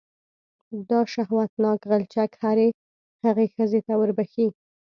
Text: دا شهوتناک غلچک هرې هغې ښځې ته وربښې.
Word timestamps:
دا 0.89 0.99
شهوتناک 1.13 1.79
غلچک 1.89 2.31
هرې 2.43 2.69
هغې 3.23 3.45
ښځې 3.53 3.79
ته 3.87 3.93
وربښې. 3.99 4.47